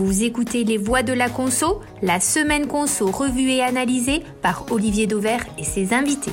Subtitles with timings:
[0.00, 5.08] Vous écoutez Les Voix de la Conso, la semaine Conso revue et analysée par Olivier
[5.08, 6.30] Dauvert et ses invités.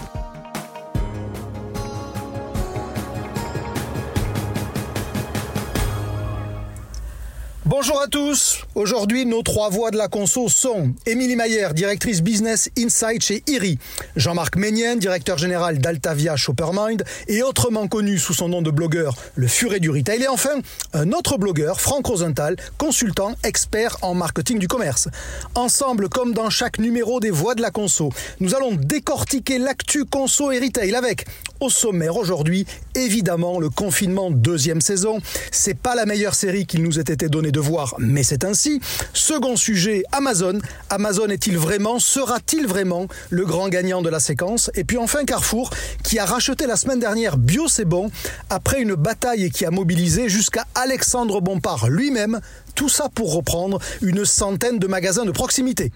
[7.65, 8.64] Bonjour à tous.
[8.75, 13.79] Aujourd'hui, nos trois voix de la conso sont Émilie Maillère, directrice business insight chez IRI,
[14.17, 19.47] Jean-Marc Ménien, directeur général d'Altavia Shoppermind et autrement connu sous son nom de blogueur, le
[19.47, 20.59] Furet du retail et enfin,
[20.91, 25.07] un autre blogueur, Franck Rosenthal, consultant expert en marketing du commerce.
[25.55, 28.09] Ensemble, comme dans chaque numéro des voix de la conso,
[28.41, 31.25] nous allons décortiquer l'actu conso et retail avec
[31.61, 35.19] au sommaire aujourd'hui, évidemment, le confinement deuxième saison.
[35.51, 38.64] C'est pas la meilleure série qu'il nous ait été donné de voir, mais c'est ainsi.
[39.13, 40.59] Second sujet, Amazon.
[40.89, 44.71] Amazon est-il vraiment, sera-t-il vraiment le grand gagnant de la séquence?
[44.75, 45.71] Et puis enfin Carrefour,
[46.03, 48.09] qui a racheté la semaine dernière Bio C'est Bon,
[48.49, 52.39] après une bataille qui a mobilisé jusqu'à Alexandre Bompard lui-même,
[52.73, 55.91] tout ça pour reprendre une centaine de magasins de proximité.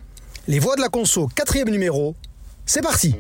[0.48, 2.16] Les voix de la conso, quatrième numéro,
[2.66, 3.16] c'est parti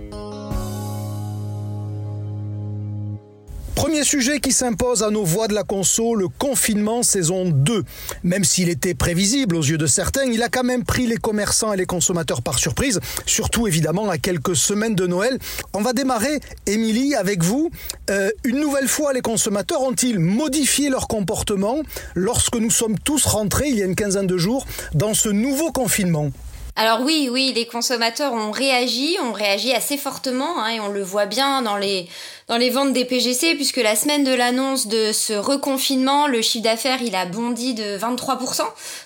[3.79, 7.85] Premier sujet qui s'impose à nos voix de la conso, le confinement saison 2.
[8.23, 11.71] Même s'il était prévisible aux yeux de certains, il a quand même pris les commerçants
[11.71, 15.39] et les consommateurs par surprise, surtout évidemment à quelques semaines de Noël.
[15.73, 17.71] On va démarrer, Émilie, avec vous.
[18.09, 21.77] Euh, une nouvelle fois, les consommateurs ont-ils modifié leur comportement
[22.15, 25.71] lorsque nous sommes tous rentrés, il y a une quinzaine de jours, dans ce nouveau
[25.71, 26.31] confinement?
[26.75, 31.03] Alors oui, oui, les consommateurs ont réagi, ont réagi assez fortement, hein, et on le
[31.03, 32.07] voit bien dans les,
[32.49, 36.63] dans les ventes des PGC, puisque la semaine de l'annonce de ce reconfinement, le chiffre
[36.63, 38.63] d'affaires il a bondi de 23%,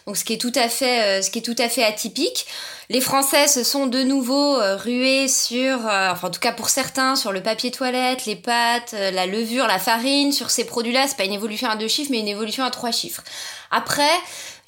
[0.07, 2.45] donc ce qui est tout à fait, euh, ce qui est tout à fait atypique.
[2.89, 6.69] Les Français se sont de nouveau euh, rués sur, euh, enfin en tout cas pour
[6.69, 11.07] certains, sur le papier toilette, les pâtes, la levure, la farine, sur ces produits-là.
[11.07, 13.23] C'est pas une évolution à deux chiffres, mais une évolution à trois chiffres.
[13.71, 14.11] Après,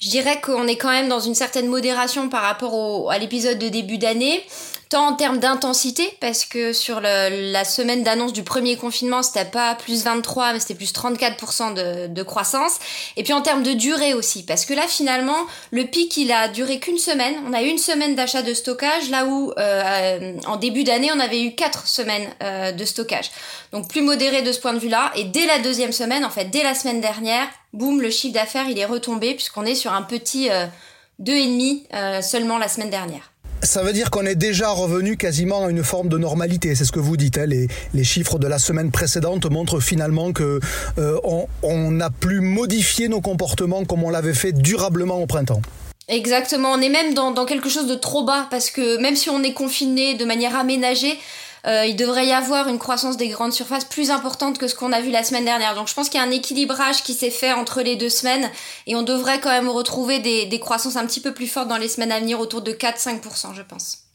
[0.00, 3.58] je dirais qu'on est quand même dans une certaine modération par rapport au, à l'épisode
[3.58, 4.44] de début d'année,
[4.88, 9.44] tant en termes d'intensité, parce que sur le, la semaine d'annonce du premier confinement, c'était
[9.44, 12.78] pas plus 23, mais c'était plus 34% de, de, croissance,
[13.16, 16.48] et puis en termes de durée aussi, parce que là finalement, le pic il a
[16.48, 20.56] duré qu'une semaine, on a eu une semaine d'achat de stockage, là où euh, en
[20.56, 23.30] début d'année on avait eu quatre semaines euh, de stockage.
[23.72, 26.46] Donc plus modéré de ce point de vue-là, et dès la deuxième semaine, en fait
[26.46, 30.02] dès la semaine dernière, boum, le chiffre d'affaires il est retombé puisqu'on est sur un
[30.02, 33.32] petit 2,5 euh, euh, seulement la semaine dernière.
[33.62, 36.92] Ça veut dire qu'on est déjà revenu quasiment à une forme de normalité, c'est ce
[36.92, 37.38] que vous dites.
[37.38, 37.46] Hein.
[37.46, 40.60] Les, les, chiffres de la semaine précédente montrent finalement que
[40.98, 41.18] euh,
[41.62, 45.62] on n'a plus modifié nos comportements comme on l'avait fait durablement au printemps.
[46.08, 49.42] Exactement, on est même dans, quelque chose de trop bas parce que même si on
[49.42, 51.18] est confiné de manière aménagée,
[51.64, 55.00] il devrait y avoir une croissance des grandes surfaces plus importante que ce qu'on a
[55.00, 55.74] vu la semaine dernière.
[55.74, 58.50] Donc je pense qu'il y a un équilibrage qui s'est fait entre les deux semaines
[58.86, 61.78] et on devrait quand même retrouver des, des croissances un petit peu plus fortes dans
[61.78, 64.05] les semaines à venir autour de 4-5%, je pense.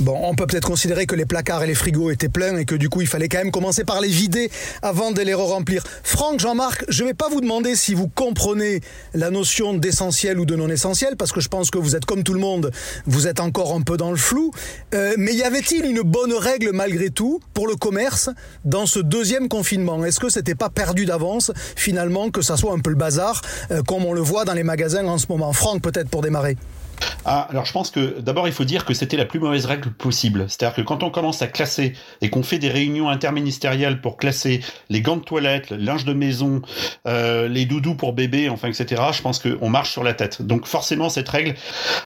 [0.00, 2.74] Bon, on peut peut-être considérer que les placards et les frigos étaient pleins et que
[2.74, 5.84] du coup il fallait quand même commencer par les vider avant de les re-remplir.
[6.02, 8.80] Franck, Jean-Marc, je ne vais pas vous demander si vous comprenez
[9.12, 12.22] la notion d'essentiel ou de non essentiel parce que je pense que vous êtes comme
[12.22, 12.70] tout le monde,
[13.04, 14.52] vous êtes encore un peu dans le flou.
[14.94, 18.30] Euh, mais y avait-il une bonne règle malgré tout pour le commerce
[18.64, 20.02] dans ce deuxième confinement?
[20.06, 23.82] Est-ce que c'était pas perdu d'avance finalement que ça soit un peu le bazar euh,
[23.82, 25.52] comme on le voit dans les magasins en ce moment?
[25.52, 26.56] Franck, peut-être pour démarrer.
[27.24, 29.90] Ah, alors je pense que d'abord il faut dire que c'était la plus mauvaise règle
[29.90, 30.46] possible.
[30.48, 34.60] C'est-à-dire que quand on commence à classer et qu'on fait des réunions interministérielles pour classer
[34.88, 36.62] les gants de toilette, le linge de maison,
[37.06, 39.02] euh, les doudous pour bébé, enfin etc.
[39.12, 40.42] Je pense qu'on marche sur la tête.
[40.42, 41.54] Donc forcément cette règle,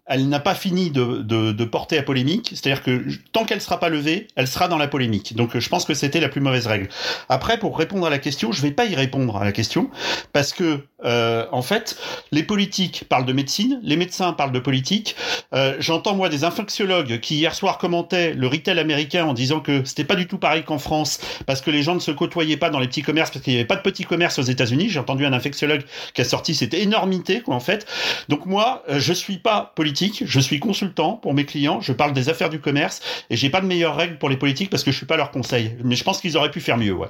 [0.06, 2.50] elle n'a pas fini de, de, de, porter à polémique.
[2.50, 5.36] C'est-à-dire que tant qu'elle sera pas levée, elle sera dans la polémique.
[5.36, 6.88] Donc je pense que c'était la plus mauvaise règle.
[7.28, 9.90] Après pour répondre à la question, je vais pas y répondre à la question
[10.32, 11.96] parce que euh, en fait
[12.32, 15.16] les politiques parlent de médecine, les médecins parlent de politique
[15.54, 19.84] euh, j'entends moi des infectiologues qui hier soir commentaient le retail américain en disant que
[19.84, 22.70] c'était pas du tout pareil qu'en France parce que les gens ne se côtoyaient pas
[22.70, 24.88] dans les petits commerces parce qu'il n'y avait pas de petits commerces aux États-Unis.
[24.88, 27.86] J'ai entendu un infectiologue qui a sorti cette énormité quoi en fait.
[28.28, 31.80] Donc moi, euh, je suis pas politique, je suis consultant pour mes clients.
[31.80, 33.00] Je parle des affaires du commerce
[33.30, 35.30] et j'ai pas de meilleures règles pour les politiques parce que je suis pas leur
[35.30, 35.76] conseil.
[35.84, 37.08] Mais je pense qu'ils auraient pu faire mieux, ouais.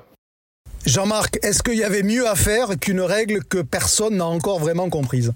[0.87, 4.91] Jean-Marc, est-ce qu'il y avait mieux à faire qu'une règle que personne n'a encore vraiment
[4.91, 5.33] comprise?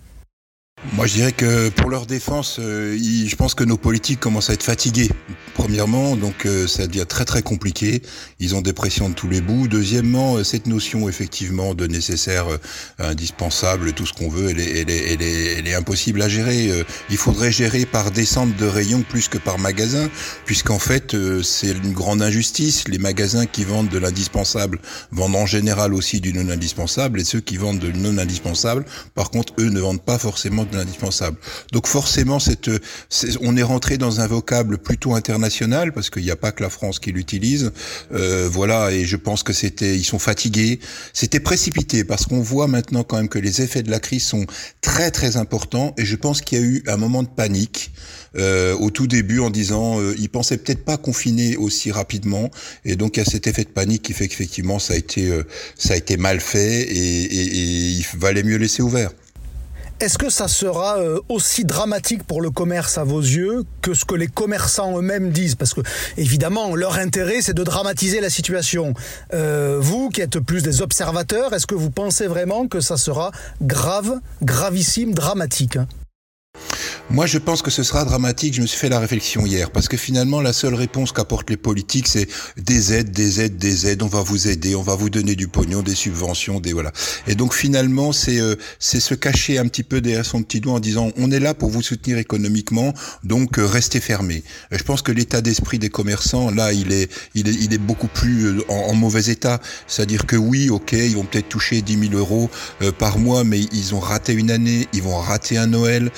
[0.92, 4.52] Moi, je dirais que pour leur défense, euh, je pense que nos politiques commencent à
[4.52, 5.10] être fatigués.
[5.54, 8.00] Premièrement, donc euh, ça devient très très compliqué.
[8.38, 9.66] Ils ont des pressions de tous les bouts.
[9.66, 12.46] Deuxièmement, euh, cette notion effectivement de nécessaire,
[13.00, 16.28] indispensable, tout ce qu'on veut, elle est, elle, est, elle, est, elle est impossible à
[16.28, 16.70] gérer.
[17.10, 20.08] il faudrait gérer par descente de rayon plus que par magasin,
[20.44, 22.86] puisqu'en fait c'est une grande injustice.
[22.86, 24.80] Les magasins qui vendent de l'indispensable
[25.10, 28.84] vendent en général aussi du non indispensable, et ceux qui vendent de non indispensable,
[29.14, 31.36] par contre, eux ne vendent pas forcément de l'indispensable.
[31.72, 32.70] Donc forcément, cette,
[33.40, 36.70] on est rentré dans un vocable plutôt international parce qu'il n'y a pas que la
[36.70, 37.72] France qui l'utilise.
[38.12, 40.80] Euh, voilà, et je pense que c'était, ils sont fatigués.
[41.12, 44.46] C'était précipité parce qu'on voit maintenant quand même que les effets de la crise sont
[44.80, 47.92] très très importants et je pense qu'il y a eu un moment de panique
[48.36, 52.50] euh, au tout début en disant euh, ils pensaient peut-être pas confiner aussi rapidement
[52.84, 55.30] et donc il y a cet effet de panique qui fait qu'effectivement ça a été
[55.30, 55.44] euh,
[55.76, 59.10] ça a été mal fait et, et, et il valait mieux laisser ouvert.
[60.00, 64.04] Est-ce que ça sera euh, aussi dramatique pour le commerce à vos yeux que ce
[64.04, 65.56] que les commerçants eux-mêmes disent?
[65.56, 65.80] Parce que
[66.16, 68.94] évidemment, leur intérêt, c'est de dramatiser la situation.
[69.34, 73.32] Euh, vous, qui êtes plus des observateurs, est-ce que vous pensez vraiment que ça sera
[73.60, 75.78] grave, gravissime, dramatique?
[77.10, 78.54] Moi, je pense que ce sera dramatique.
[78.54, 81.56] Je me suis fait la réflexion hier parce que finalement, la seule réponse qu'apportent les
[81.56, 82.28] politiques, c'est
[82.58, 84.02] des aides, des aides, des aides.
[84.02, 86.92] On va vous aider, on va vous donner du pognon, des subventions, des voilà.
[87.26, 90.74] Et donc finalement, c'est euh, c'est se cacher un petit peu derrière son petit doigt
[90.74, 92.92] en disant on est là pour vous soutenir économiquement,
[93.24, 94.44] donc euh, restez fermés.
[94.70, 98.08] Je pense que l'état d'esprit des commerçants là, il est il est il est beaucoup
[98.08, 99.60] plus euh, en, mauvais état.
[99.86, 102.50] C'est-à-dire que oui, ok, ils vont peut-être toucher 10 000 euros
[102.82, 106.10] euh, par mois, mais ils ont raté une année, ils vont rater un Noël.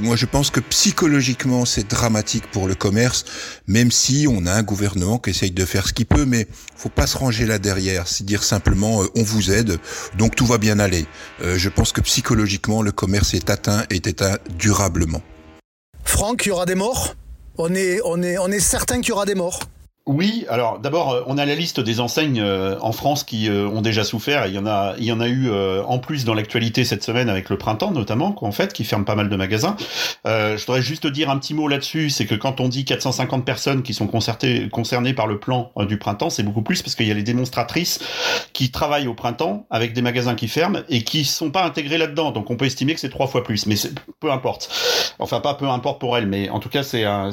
[0.00, 3.24] Moi, je pense que psychologiquement, c'est dramatique pour le commerce,
[3.66, 6.88] même si on a un gouvernement qui essaye de faire ce qu'il peut, mais faut
[6.88, 8.08] pas se ranger là derrière.
[8.08, 9.78] C'est dire simplement, euh, on vous aide,
[10.18, 11.06] donc tout va bien aller.
[11.42, 15.22] Euh, je pense que psychologiquement, le commerce est atteint et est atteint durablement.
[16.04, 17.14] Franck, il y aura des morts?
[17.58, 19.60] On, est, on est certain qu'il y aura des morts?
[20.04, 23.68] Oui, alors d'abord, euh, on a la liste des enseignes euh, en France qui euh,
[23.68, 24.48] ont déjà souffert.
[24.48, 27.28] Il y en a, il y en a eu en plus dans l'actualité cette semaine
[27.28, 29.76] avec le printemps notamment, en fait, qui ferme pas mal de magasins.
[30.24, 33.82] je voudrais juste dire un petit mot là-dessus, c'est que quand on dit 450 personnes
[33.82, 37.14] qui sont concernées par le plan du printemps, c'est beaucoup plus parce qu'il y a
[37.14, 38.00] les démonstratrices
[38.52, 42.32] qui travaillent au printemps avec des magasins qui ferment et qui sont pas intégrés là-dedans.
[42.32, 43.76] Donc on peut estimer que c'est trois fois plus, mais
[44.20, 44.70] peu importe.
[45.18, 47.32] Enfin pas peu importe pour elles, mais en tout cas c'est un,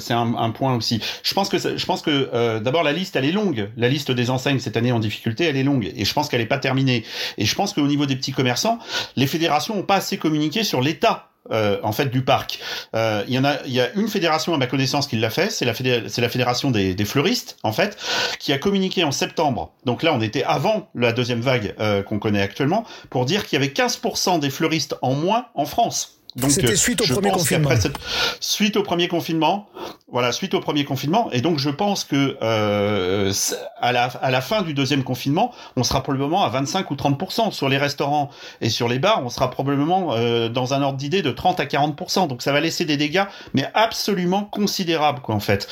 [0.52, 1.02] point aussi.
[1.24, 3.70] Je pense que je pense que d'abord la liste elle est longue.
[3.78, 6.42] La liste des enseignes cette année en difficulté elle est longue et je pense qu'elle
[6.42, 7.04] est pas terminée.
[7.38, 8.80] Et je pense qu'au niveau des petits commerçants,
[9.16, 12.60] les fédérations ont pas assez communiqué sur l'état euh, en fait du parc.
[12.96, 15.32] Euh, il y en a, il y a une fédération à ma connaissance qui l'a
[15.32, 17.98] fait, c'est la, la fédération des, des, fleuristes en fait,
[18.38, 19.74] qui a communiqué en septembre.
[19.84, 23.58] Donc là, on était avant la deuxième vague euh, qu'on connaît actuellement, pour dire qu'il
[23.60, 26.19] y avait 15% des fleuristes en moins en France.
[26.36, 27.70] Donc c'était suite au premier confinement.
[27.80, 27.98] Cette,
[28.40, 29.68] suite au premier confinement,
[30.12, 33.34] voilà, suite au premier confinement, et donc je pense que euh,
[33.78, 37.52] à la à la fin du deuxième confinement, on sera probablement à 25 ou 30%
[37.52, 38.30] sur les restaurants
[38.62, 41.66] et sur les bars, on sera probablement euh, dans un ordre d'idée de 30 à
[41.66, 45.68] 40% Donc ça va laisser des dégâts, mais absolument considérables quoi en fait.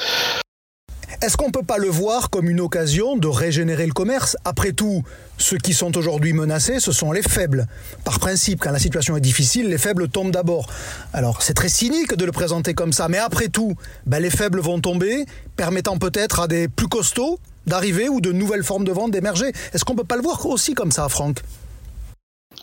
[1.21, 4.35] Est-ce qu'on ne peut pas le voir comme une occasion de régénérer le commerce?
[4.43, 5.03] Après tout,
[5.37, 7.65] ceux qui sont aujourd'hui menacés, ce sont les faibles.
[8.03, 10.67] Par principe, quand la situation est difficile, les faibles tombent d'abord.
[11.13, 13.75] Alors c'est très cynique de le présenter comme ça, mais après tout,
[14.05, 15.25] ben, les faibles vont tomber,
[15.55, 19.53] permettant peut-être à des plus costauds d'arriver ou de nouvelles formes de vente d'émerger.
[19.73, 21.41] Est-ce qu'on ne peut pas le voir aussi comme ça, Franck?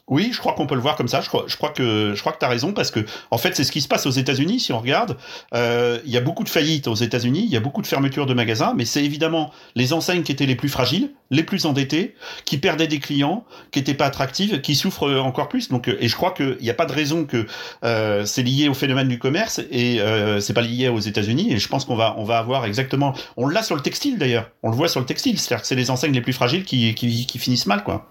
[0.08, 1.22] Oui, je crois qu'on peut le voir comme ça.
[1.22, 3.56] Je crois, je crois que je crois que tu as raison parce que en fait,
[3.56, 4.60] c'est ce qui se passe aux États-Unis.
[4.60, 5.16] Si on regarde,
[5.54, 8.26] euh, il y a beaucoup de faillites aux États-Unis, il y a beaucoup de fermetures
[8.26, 12.14] de magasins, mais c'est évidemment les enseignes qui étaient les plus fragiles, les plus endettées,
[12.44, 15.70] qui perdaient des clients, qui étaient pas attractives, qui souffrent encore plus.
[15.70, 17.46] Donc, et je crois qu'il n'y a pas de raison que
[17.84, 21.50] euh, c'est lié au phénomène du commerce et euh, c'est pas lié aux États-Unis.
[21.50, 23.14] Et je pense qu'on va on va avoir exactement.
[23.38, 24.50] On l'a sur le textile d'ailleurs.
[24.62, 26.94] On le voit sur le textile, c'est-à-dire que c'est les enseignes les plus fragiles qui,
[26.94, 28.10] qui, qui finissent mal, quoi.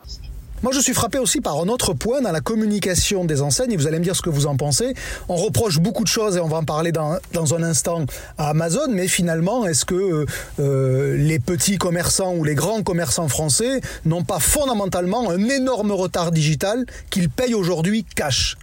[0.63, 3.75] Moi, je suis frappé aussi par un autre point dans la communication des enseignes, et
[3.75, 4.93] vous allez me dire ce que vous en pensez.
[5.27, 8.05] On reproche beaucoup de choses, et on va en parler dans, dans un instant
[8.37, 10.25] à Amazon, mais finalement, est-ce que
[10.59, 16.31] euh, les petits commerçants ou les grands commerçants français n'ont pas fondamentalement un énorme retard
[16.31, 18.55] digital qu'ils payent aujourd'hui cash?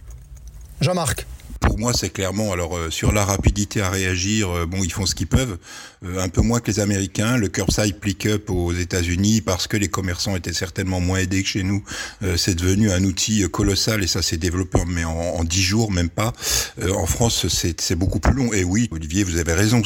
[0.81, 1.27] Jean-Marc
[1.61, 4.49] pour moi, c'est clairement alors euh, sur la rapidité à réagir.
[4.49, 5.57] Euh, bon, ils font ce qu'ils peuvent, euh,
[6.03, 7.37] un peu moins que les Américains.
[7.37, 11.63] Le curbside pick-up aux États-Unis, parce que les commerçants étaient certainement moins aidés que chez
[11.63, 11.83] nous,
[12.35, 16.33] c'est devenu un outil colossal et ça s'est développé mais en dix jours, même pas.
[16.81, 18.53] en France, c'est beaucoup plus long.
[18.53, 19.83] Et oui, Olivier, vous avez raison.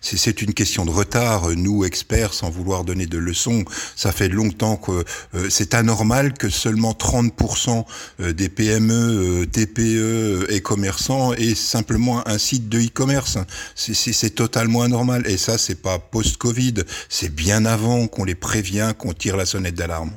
[0.00, 1.50] C'est une question de retard.
[1.50, 3.64] Nous, experts, sans vouloir donner de leçons,
[3.96, 5.04] ça fait longtemps que
[5.50, 7.84] c'est anormal que seulement 30%
[8.32, 13.38] des PME, TPE et commerçants est simplement un site de e-commerce.
[13.74, 15.28] C'est totalement anormal.
[15.28, 16.74] Et ça, c'est pas post-Covid.
[17.08, 20.12] C'est bien avant qu'on les prévient, qu'on tire la sonnette d'alarme.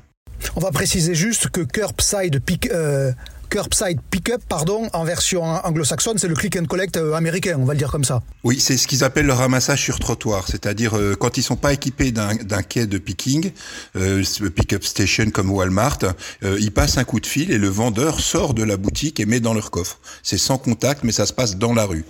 [0.56, 3.12] On va préciser juste que curbside pick, euh,
[3.52, 7.74] curbside pickup, pardon, en version anglo-saxonne, c'est le click and collect euh, américain, on va
[7.74, 8.24] le dire comme ça.
[8.44, 11.74] Oui, c'est ce qu'ils appellent le ramassage sur trottoir, c'est-à-dire euh, quand ils sont pas
[11.74, 13.52] équipés d'un quai de picking,
[13.98, 14.24] euh,
[14.56, 16.00] pick-up station comme Walmart,
[16.44, 19.26] euh, ils passent un coup de fil et le vendeur sort de la boutique et
[19.26, 20.00] met dans leur coffre.
[20.24, 22.06] C'est sans contact, mais ça se passe dans la rue.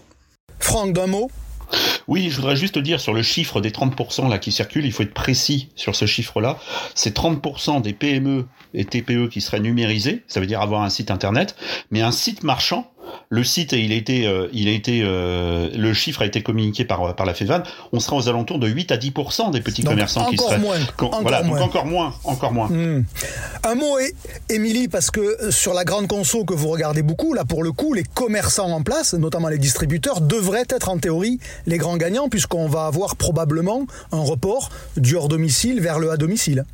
[0.59, 1.31] Franck, d'un mot?
[2.07, 5.03] Oui, je voudrais juste dire sur le chiffre des 30% là qui circulent, il faut
[5.03, 6.57] être précis sur ce chiffre-là.
[6.95, 11.11] C'est 30% des PME et TPE qui seraient numérisés, ça veut dire avoir un site
[11.11, 11.55] internet,
[11.91, 12.91] mais un site marchand
[13.30, 16.86] le site, il a été, euh, il a été, euh, le chiffre a été communiqué
[16.86, 17.63] par par la FEVAN.
[17.94, 20.60] On sera aux alentours de 8 à 10% des petits commerçants qui seraient.
[20.60, 21.60] Moins, encore voilà, moins.
[21.60, 22.68] donc encore moins, encore moins.
[22.68, 23.06] Hmm.
[23.63, 23.98] Un mot,
[24.50, 27.72] Émilie, parce que euh, sur la grande conso que vous regardez beaucoup, là pour le
[27.72, 32.30] coup, les commerçants en place, notamment les distributeurs, devraient être en théorie les grands gagnants,
[32.30, 36.65] puisqu'on va avoir probablement un report du hors domicile vers le à domicile.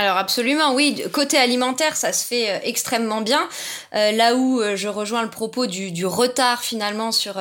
[0.00, 1.02] Alors absolument, oui.
[1.12, 3.46] Côté alimentaire, ça se fait euh, extrêmement bien.
[3.94, 7.34] Euh, là où euh, je rejoins le propos du, retard finalement sur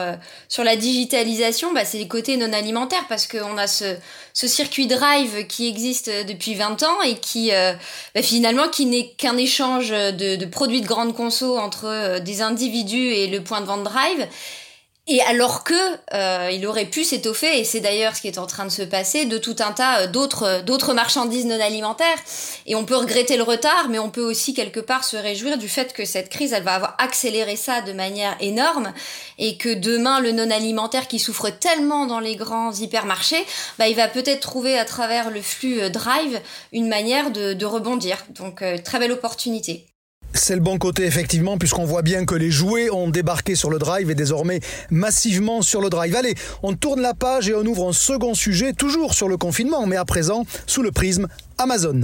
[0.50, 3.96] sur la digitalisation, bah, c'est les côtés non alimentaires parce qu'on a ce,
[4.34, 7.52] ce circuit drive qui existe depuis 20 ans et qui
[8.14, 13.14] bah, finalement qui n'est qu'un échange de, de, produits de grande conso entre des individus
[13.14, 14.28] et le point de vente drive
[15.12, 15.74] et alors que
[16.14, 18.84] euh, il aurait pu s'étoffer, et c'est d'ailleurs ce qui est en train de se
[18.84, 22.20] passer, de tout un tas euh, d'autres euh, d'autres marchandises non alimentaires.
[22.68, 25.68] Et on peut regretter le retard, mais on peut aussi quelque part se réjouir du
[25.68, 28.94] fait que cette crise, elle va avoir accéléré ça de manière énorme,
[29.40, 33.44] et que demain le non alimentaire qui souffre tellement dans les grands hypermarchés,
[33.80, 36.40] bah, il va peut-être trouver à travers le flux Drive
[36.72, 38.24] une manière de, de rebondir.
[38.30, 39.89] Donc très belle opportunité.
[40.34, 43.80] C'est le bon côté effectivement puisqu'on voit bien que les jouets ont débarqué sur le
[43.80, 44.60] drive et désormais
[44.90, 46.16] massivement sur le drive.
[46.16, 49.86] Allez, on tourne la page et on ouvre un second sujet, toujours sur le confinement,
[49.88, 52.02] mais à présent sous le prisme Amazon.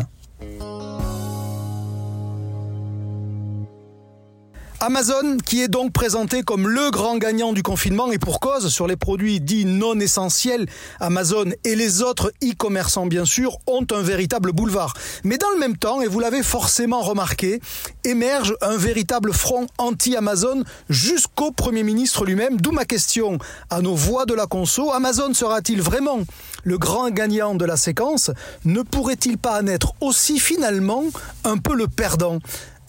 [4.86, 8.86] Amazon qui est donc présenté comme le grand gagnant du confinement et pour cause sur
[8.86, 10.68] les produits dits non essentiels,
[11.00, 14.94] Amazon et les autres e-commerçants bien sûr ont un véritable boulevard.
[15.24, 17.62] Mais dans le même temps, et vous l'avez forcément remarqué,
[18.04, 23.40] émerge un véritable front anti-Amazon jusqu'au Premier ministre lui-même, d'où ma question
[23.72, 24.92] à nos voix de la conso.
[24.92, 26.20] Amazon sera-t-il vraiment
[26.64, 28.30] le grand gagnant de la séquence?
[28.66, 31.06] Ne pourrait-il pas en être aussi finalement
[31.44, 32.38] un peu le perdant?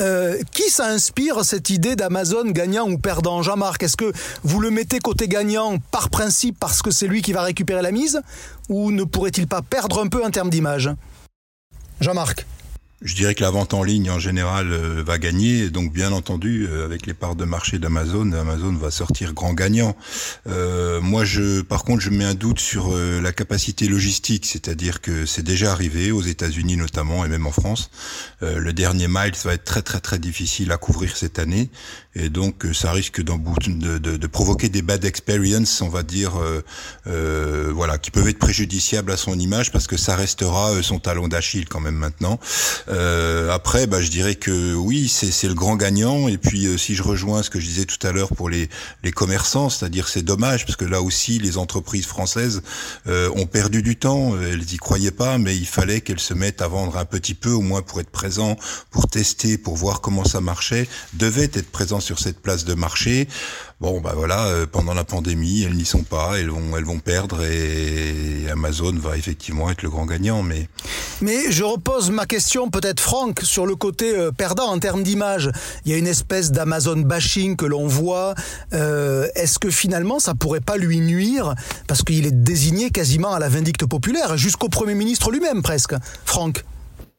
[0.00, 3.42] Euh, qui ça inspire cette idée d'Amazon gagnant ou perdant?
[3.42, 4.12] Jean-Marc, est-ce que
[4.42, 7.92] vous le mettez côté gagnant par principe parce que c'est lui qui va récupérer la
[7.92, 8.20] mise?
[8.68, 10.90] Ou ne pourrait-il pas perdre un peu en termes d'image?
[12.00, 12.46] Jean-Marc
[13.02, 16.66] je dirais que la vente en ligne en général euh, va gagner, donc bien entendu
[16.66, 19.94] euh, avec les parts de marché d'Amazon, Amazon va sortir grand gagnant.
[20.46, 25.02] Euh, moi, je, par contre, je mets un doute sur euh, la capacité logistique, c'est-à-dire
[25.02, 27.90] que c'est déjà arrivé aux États-Unis notamment et même en France.
[28.40, 31.70] le dernier mile va être très très très difficile à couvrir cette année,
[32.14, 36.32] et donc ça risque de, de, de, provoquer des bad experience, on va dire,
[37.04, 41.66] voilà, qui peuvent être préjudiciables à son image parce que ça restera son talon d'Achille
[41.68, 42.38] quand même maintenant.
[42.88, 46.28] Euh, après, bah, je dirais que oui, c'est le grand gagnant.
[46.28, 48.68] Et puis, euh, si je rejoins ce que je disais tout à l'heure pour les,
[49.14, 52.62] commerçants, c'est-à-dire c'est dommage parce que là aussi, les entreprises françaises
[53.06, 54.34] euh, ont perdu du temps.
[54.40, 57.50] Elles y croyaient pas, mais il fallait qu'elles se mettent à vendre un petit peu,
[57.50, 58.56] au moins pour être présent,
[58.90, 60.88] pour tester, pour voir comment ça marchait.
[61.14, 63.28] Devaient être présents sur cette place de marché.
[63.78, 68.48] Bon, bah voilà, euh, pendant la pandémie, elles n'y sont pas, elles vont, perdre et
[68.50, 70.42] Amazon va effectivement être le grand gagnant.
[70.42, 70.70] Mais,
[71.20, 75.50] mais je repose ma question, peut-être Franck, sur le côté euh, perdant en termes d'image.
[75.84, 78.34] Il y a une espèce d'Amazon bashing que l'on voit.
[78.72, 81.54] Euh, Est-ce que finalement, ça pourrait pas lui nuire
[81.86, 86.64] parce qu'il est désigné quasiment à la vindicte populaire, jusqu'au Premier ministre lui-même presque, Franck?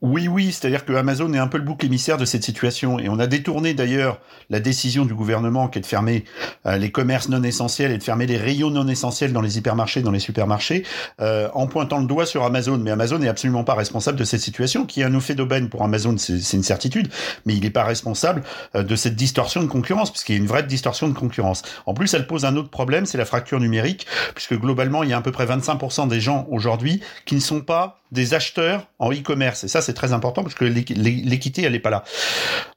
[0.04, 3.00] Oui, oui, c'est-à-dire que Amazon est un peu le bouc émissaire de cette situation.
[3.00, 4.20] Et on a détourné d'ailleurs
[4.52, 6.24] la décision du gouvernement qui est de fermer
[6.68, 10.04] euh, les commerces non essentiels et de fermer les rayons non essentiels dans les hypermarchés,
[10.04, 10.84] dans les supermarchés,
[11.20, 12.78] euh, en pointant le doigt sur Amazon.
[12.78, 15.82] Mais Amazon n'est absolument pas responsable de cette situation, qui est un effet d'aubaine pour
[15.82, 17.10] Amazon, c'est une certitude,
[17.48, 18.44] mais il n'est pas responsable
[18.76, 21.64] euh, de cette distorsion de concurrence, puisqu'il y a une vraie distorsion de concurrence.
[21.88, 25.14] En plus, elle pose un autre problème, c'est la fracture numérique, puisque globalement, il y
[25.14, 29.12] a à peu près 25% des gens aujourd'hui qui ne sont pas des acheteurs en
[29.12, 29.64] e-commerce.
[29.64, 32.04] Et ça, c'est très important parce que l'équité, elle n'est pas là.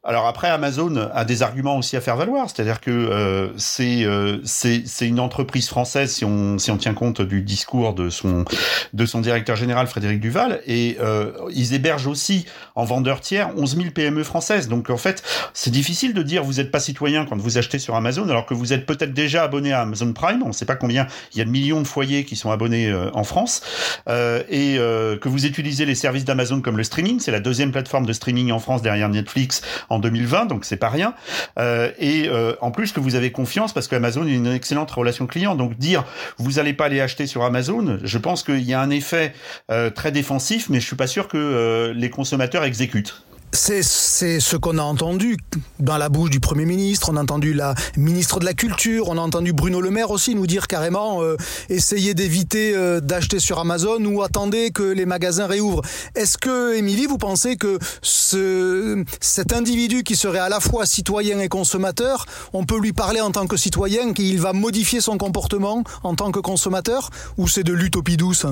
[0.02, 3.48] Alors après, Amazon a des arguments aussi à faire valoir, c'est-à-dire que euh,
[3.80, 8.46] euh, c'est une entreprise française si on si on tient compte du discours de son
[8.94, 12.46] de son directeur général Frédéric Duval et euh, ils hébergent aussi
[12.76, 14.68] en vendeur tiers 11 000 PME françaises.
[14.68, 15.22] Donc en fait,
[15.52, 18.54] c'est difficile de dire vous n'êtes pas citoyen quand vous achetez sur Amazon alors que
[18.54, 20.42] vous êtes peut-être déjà abonné à Amazon Prime.
[20.42, 22.90] On ne sait pas combien il y a de millions de foyers qui sont abonnés
[23.12, 23.60] en France
[24.08, 24.78] et
[25.20, 27.20] que vous utilisez les services d'Amazon comme le streaming.
[27.20, 30.88] C'est la deuxième plateforme de streaming en France derrière Netflix en 2020, donc c'est pas
[30.88, 31.14] rien.
[31.58, 35.26] Euh, et euh, en plus que vous avez confiance parce qu'Amazon a une excellente relation
[35.26, 35.54] client.
[35.54, 36.04] Donc dire
[36.38, 39.32] vous allez pas aller acheter sur Amazon, je pense qu'il y a un effet
[39.70, 43.22] euh, très défensif, mais je suis pas sûr que les consommateurs exécutent.
[43.52, 45.36] C'est ce qu'on a entendu
[45.80, 49.18] dans la bouche du Premier ministre, on a entendu la ministre de la Culture, on
[49.18, 51.36] a entendu Bruno Le Maire aussi nous dire carrément euh,
[51.68, 55.82] essayez d'éviter euh, d'acheter sur Amazon ou attendez que les magasins réouvrent.
[56.14, 61.40] Est-ce que, Émilie, vous pensez que ce, cet individu qui serait à la fois citoyen
[61.40, 65.82] et consommateur, on peut lui parler en tant que citoyen qu'il va modifier son comportement
[66.04, 68.46] en tant que consommateur ou c'est de l'utopie douce?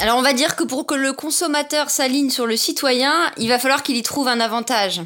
[0.00, 3.58] Alors on va dire que pour que le consommateur s'aligne sur le citoyen, il va
[3.58, 5.02] falloir qu'il y trouve un avantage.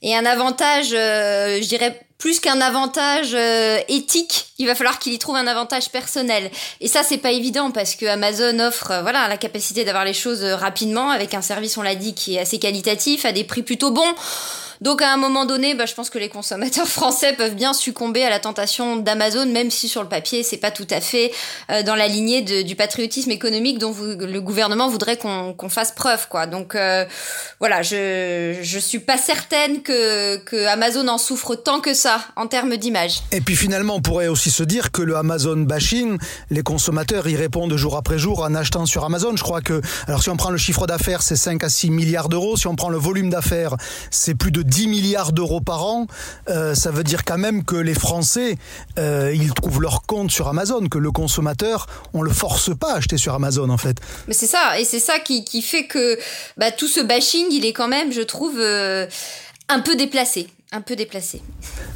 [0.00, 5.12] Et un avantage, euh, je dirais plus qu'un avantage euh, éthique, il va falloir qu'il
[5.12, 6.50] y trouve un avantage personnel.
[6.80, 10.14] Et ça, c'est pas évident parce que Amazon offre, euh, voilà, la capacité d'avoir les
[10.14, 13.62] choses rapidement avec un service, on l'a dit, qui est assez qualitatif, à des prix
[13.62, 14.14] plutôt bons.
[14.80, 18.24] Donc à un moment donné, bah, je pense que les consommateurs français peuvent bien succomber
[18.24, 21.32] à la tentation d'Amazon, même si sur le papier, c'est pas tout à fait
[21.70, 26.26] euh, dans la lignée du patriotisme économique dont le gouvernement voudrait qu'on fasse preuve.
[26.50, 27.04] Donc euh,
[27.60, 32.46] voilà, je, je suis pas certaine que, que Amazon en souffre tant que ça en
[32.46, 33.20] termes d'image.
[33.32, 36.18] Et puis finalement, on pourrait aussi se dire que le Amazon bashing,
[36.50, 39.36] les consommateurs y répondent jour après jour en achetant sur Amazon.
[39.36, 42.28] Je crois que, alors si on prend le chiffre d'affaires, c'est 5 à 6 milliards
[42.28, 42.56] d'euros.
[42.56, 43.76] Si on prend le volume d'affaires,
[44.10, 46.06] c'est plus de 10 milliards d'euros par an,
[46.48, 48.56] euh, ça veut dire quand même que les Français,
[48.98, 52.96] euh, ils trouvent leur compte sur Amazon, que le consommateur, on le force pas à
[52.96, 53.96] acheter sur Amazon en fait.
[54.28, 56.18] Mais c'est ça, et c'est ça qui, fait que
[56.56, 59.06] bah, tout ce bashing, il est quand même, je trouve, euh,
[59.68, 61.40] un peu déplacé un peu déplacé.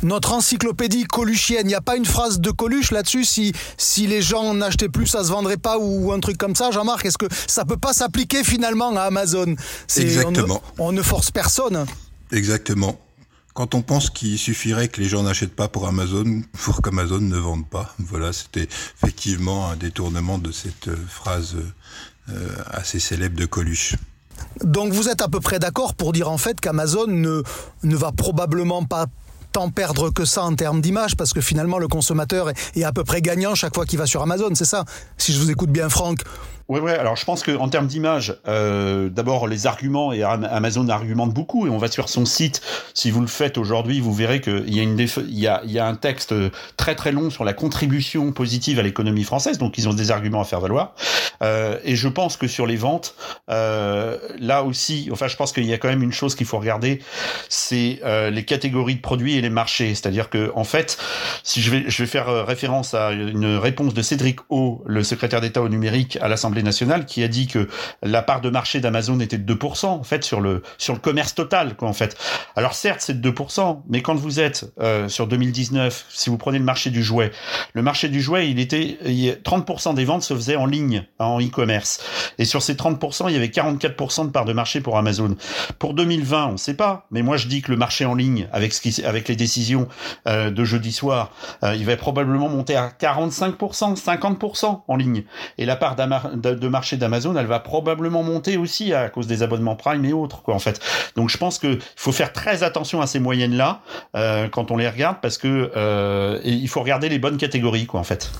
[0.02, 4.22] Notre encyclopédie coluchienne, il n'y a pas une phrase de Coluche là-dessus si, si les
[4.22, 7.26] gens n'achetaient plus, ça se vendrait pas ou, un truc comme ça, Jean-Marc Est-ce que
[7.46, 9.56] ça peut pas s'appliquer finalement à Amazon?
[9.96, 10.62] Exactement.
[10.78, 11.84] On ne, force personne.
[12.32, 12.98] Exactement.
[13.54, 17.36] Quand on pense qu'il suffirait que les gens n'achètent pas pour Amazon pour qu'Amazon ne
[17.36, 17.94] vende pas.
[17.98, 21.56] Voilà, c'était effectivement un détournement de cette euh, phrase
[22.30, 23.96] euh, assez célèbre de Coluche.
[24.64, 27.42] Donc vous êtes à peu près d'accord pour dire en fait qu'Amazon ne,
[27.82, 29.06] ne va probablement pas
[29.52, 33.04] tant perdre que ça en termes d'image parce que finalement le consommateur est, à peu
[33.04, 34.84] près gagnant chaque fois qu'il va sur Amazon, c'est ça?
[35.18, 36.22] Si je vous écoute bien Franck.
[36.72, 36.96] Oui, ouais.
[36.96, 41.66] Alors, je pense que en termes d'image, euh, d'abord les arguments et Amazon argumente beaucoup
[41.66, 42.62] et on va sur son site.
[42.94, 45.70] Si vous le faites aujourd'hui, vous verrez qu'il y a une il y a, il
[45.70, 46.34] y a un texte
[46.78, 49.58] très très long sur la contribution positive à l'économie française.
[49.58, 50.94] Donc, ils ont des arguments à faire valoir.
[51.42, 53.16] Euh, et je pense que sur les ventes,
[53.50, 56.58] euh, là aussi, enfin, je pense qu'il y a quand même une chose qu'il faut
[56.58, 57.00] regarder,
[57.50, 59.94] c'est euh, les catégories de produits et les marchés.
[59.94, 60.96] C'est-à-dire que en fait,
[61.42, 65.02] si je vais je vais faire euh, référence à une réponse de Cédric O, le
[65.02, 67.68] secrétaire d'État au numérique à l'Assemblée nationale qui a dit que
[68.02, 71.34] la part de marché d'Amazon était de 2% en fait sur le sur le commerce
[71.34, 72.16] total quoi en fait.
[72.56, 76.58] Alors certes c'est de 2%, mais quand vous êtes euh, sur 2019, si vous prenez
[76.58, 77.30] le marché du jouet,
[77.74, 82.02] le marché du jouet il était 30% des ventes se faisaient en ligne en e-commerce
[82.38, 85.36] et sur ces 30% il y avait 44% de part de marché pour Amazon.
[85.78, 88.72] Pour 2020 on sait pas, mais moi je dis que le marché en ligne avec
[88.72, 89.88] ce qui avec les décisions
[90.26, 91.30] euh, de jeudi soir,
[91.62, 95.24] euh, il va probablement monter à 45%, 50% en ligne
[95.58, 95.96] et la part
[96.42, 100.42] de marché d'Amazon, elle va probablement monter aussi à cause des abonnements Prime et autres,
[100.42, 100.80] quoi, en fait.
[101.16, 103.80] Donc je pense qu'il faut faire très attention à ces moyennes-là
[104.16, 108.00] euh, quand on les regarde, parce que euh, il faut regarder les bonnes catégories, quoi,
[108.00, 108.30] en fait.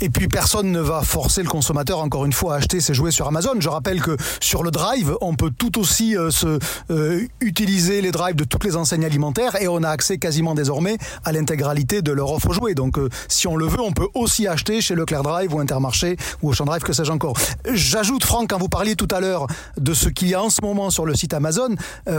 [0.00, 3.10] Et puis personne ne va forcer le consommateur encore une fois à acheter ses jouets
[3.10, 3.52] sur Amazon.
[3.58, 6.58] Je rappelle que sur le Drive, on peut tout aussi euh, se
[7.40, 11.32] utiliser les drives de toutes les enseignes alimentaires et on a accès quasiment désormais à
[11.32, 12.74] l'intégralité de leur offre jouets.
[12.74, 12.98] Donc
[13.28, 16.64] si on le veut, on peut aussi acheter chez Leclerc Drive ou Intermarché ou Auchan
[16.64, 17.27] Drive, que sais-je encore.
[17.70, 20.62] J'ajoute Franck quand vous parliez tout à l'heure de ce qu'il y a en ce
[20.62, 21.74] moment sur le site Amazon,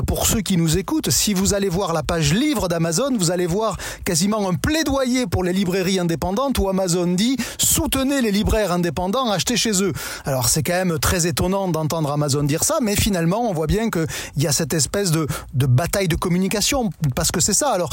[0.07, 3.47] pour ceux qui nous écoutent, si vous allez voir la page livre d'Amazon, vous allez
[3.47, 9.31] voir quasiment un plaidoyer pour les librairies indépendantes où Amazon dit soutenez les libraires indépendants,
[9.31, 9.93] achetez chez eux.
[10.25, 13.89] Alors c'est quand même très étonnant d'entendre Amazon dire ça, mais finalement on voit bien
[13.89, 17.69] qu'il y a cette espèce de, bataille de communication, parce que c'est ça.
[17.69, 17.89] Alors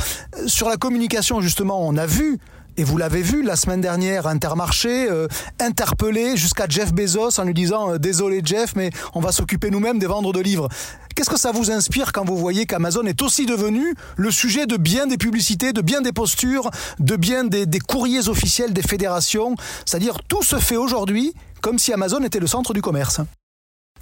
[0.46, 2.38] sur la communication justement, on a vu
[2.76, 5.28] et vous l'avez vu la semaine dernière, Intermarché euh,
[5.60, 9.98] interpellé jusqu'à Jeff Bezos en lui disant euh, désolé Jeff, mais on va s'occuper nous-mêmes
[9.98, 10.68] des ventes de livres.
[11.14, 14.76] Qu'est-ce que ça vous inspire quand vous voyez qu'Amazon est aussi devenu le sujet de
[14.76, 19.54] bien des publicités, de bien des postures, de bien des, des courriers officiels des fédérations?
[19.86, 23.20] C'est-à-dire tout se fait aujourd'hui comme si Amazon était le centre du commerce.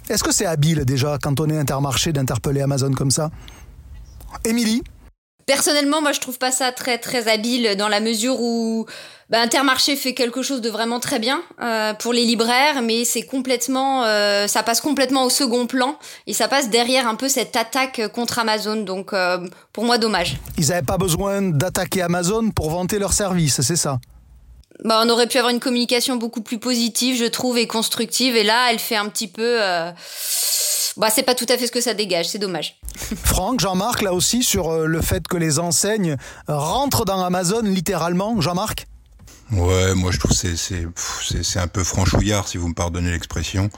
[0.09, 3.31] Est-ce que c'est habile déjà quand on est Intermarché d'interpeller Amazon comme ça?
[4.43, 4.83] Émilie?
[5.45, 8.87] Personnellement, moi, je trouve pas ça très très habile dans la mesure où
[9.29, 13.21] bah, Intermarché fait quelque chose de vraiment très bien euh, pour les libraires, mais c'est
[13.21, 17.55] complètement, euh, ça passe complètement au second plan et ça passe derrière un peu cette
[17.55, 18.77] attaque contre Amazon.
[18.77, 20.37] Donc, euh, pour moi, dommage.
[20.57, 23.99] Ils n'avaient pas besoin d'attaquer Amazon pour vanter leurs services, c'est ça?
[24.83, 28.35] Bah, on aurait pu avoir une communication beaucoup plus positive, je trouve, et constructive.
[28.35, 29.59] Et là, elle fait un petit peu.
[30.97, 32.79] Bah, c'est pas tout à fait ce que ça dégage, c'est dommage.
[33.23, 36.15] Franck, Jean-Marc, là aussi, sur le fait que les enseignes
[36.47, 38.39] rentrent dans Amazon littéralement.
[38.39, 38.87] Jean-Marc?
[39.51, 43.69] Ouais, moi je trouve c'est c'est un peu franchouillard si vous me pardonnez l'expression.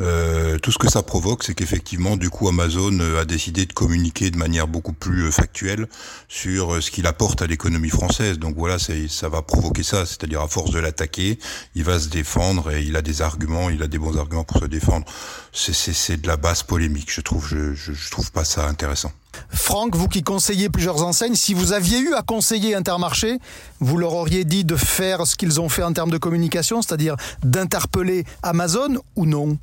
[0.00, 3.72] Euh, tout ce que ça provoque, c'est qu'effectivement, du coup, Amazon euh, a décidé de
[3.72, 5.86] communiquer de manière beaucoup plus euh, factuelle
[6.28, 8.40] sur ce qu'il apporte à l'économie française.
[8.40, 11.38] Donc voilà, ça va provoquer ça, c'est-à-dire à force de l'attaquer,
[11.76, 14.58] il va se défendre et il a des arguments, il a des bons arguments pour
[14.58, 15.06] se défendre.
[15.52, 17.46] C'est c'est de la basse polémique, je trouve.
[17.46, 19.12] Je, je, je trouve pas ça intéressant.
[19.48, 23.38] Franck, vous qui conseillez plusieurs enseignes, si vous aviez eu à conseiller Intermarché,
[23.80, 27.16] vous leur auriez dit de faire ce qu'ils ont fait en termes de communication, c'est-à-dire
[27.42, 29.58] d'interpeller Amazon ou non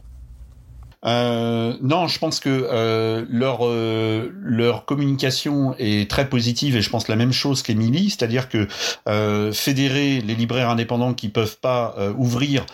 [1.06, 6.90] euh, non, je pense que euh, leur euh, leur communication est très positive et je
[6.90, 8.68] pense la même chose qu'Emilie, c'est-à-dire que
[9.54, 12.66] fédérer les libraires indépendants qui peuvent pas ouvrir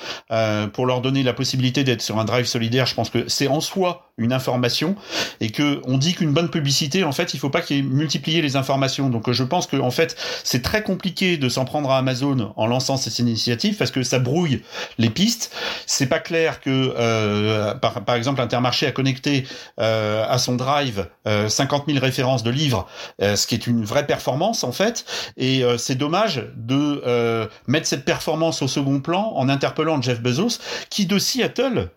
[0.74, 3.62] pour leur donner la possibilité d'être sur un drive solidaire, je pense que c'est en
[3.62, 4.96] soi une information
[5.42, 9.10] et que on dit qu'une bonne publicité, en fait, il faut pas multiplier les informations.
[9.10, 12.68] Donc je pense que en fait, c'est très compliqué de s'en prendre à Amazon en
[12.68, 14.64] lançant cette initiative parce que ça brouille
[14.98, 15.54] les pistes.
[15.86, 19.46] C'est pas clair que par, par exemple, Intermarché a connecté
[19.80, 22.88] euh, à son drive 50 euh, 000 références de livres,
[23.22, 25.06] euh, ce qui est une vraie performance en fait.
[25.38, 31.06] Et c'est dommage de mettre cette performance au second plan en interpellant Jeff Bezos, qui
[31.06, 31.90] de Seattle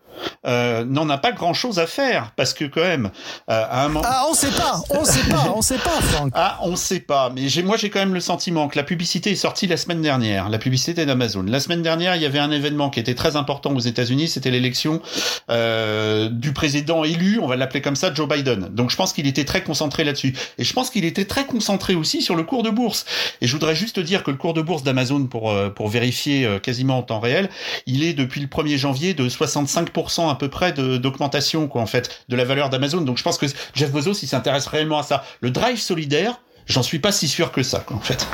[0.46, 3.10] euh, n'en a pas grand chose à faire parce que quand même
[3.50, 6.32] euh, à un moment ah on sait pas on sait pas on sait pas Franck.
[6.34, 9.30] Ah on sait pas mais j'ai moi j'ai quand même le sentiment que la publicité
[9.30, 11.42] est sortie la semaine dernière la publicité d'Amazon.
[11.42, 14.50] La semaine dernière il y avait un événement qui était très important aux États-Unis c'était
[14.50, 15.02] l'élection
[15.50, 18.68] euh, du président élu on va l'appeler comme ça Joe Biden.
[18.70, 20.34] Donc je pense qu'il était très concentré là-dessus.
[20.58, 23.04] Et je pense qu'il était très concentré aussi sur le cours de bourse.
[23.40, 26.48] Et je voudrais juste dire que le cours de bourse d'Amazon pour euh, pour vérifier
[26.62, 27.48] quasiment en temps réel
[27.86, 32.24] il est depuis le 1er janvier de 65 à peu près d'augmentation quoi en fait
[32.28, 33.02] de la valeur d'Amazon.
[33.02, 35.24] Donc je pense que Jeff Bezos il s'intéresse réellement à ça.
[35.40, 38.26] Le drive solidaire, j'en suis pas si sûr que ça quoi, en fait.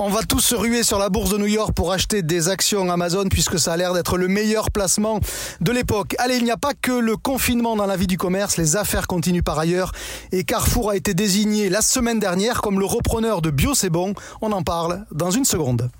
[0.00, 2.88] On va tous se ruer sur la bourse de New York pour acheter des actions
[2.88, 5.18] Amazon puisque ça a l'air d'être le meilleur placement
[5.60, 6.14] de l'époque.
[6.18, 9.08] Allez, il n'y a pas que le confinement dans la vie du commerce, les affaires
[9.08, 9.90] continuent par ailleurs
[10.30, 14.14] et Carrefour a été désigné la semaine dernière comme le repreneur de Bio C'est Bon.
[14.40, 15.90] On en parle dans une seconde.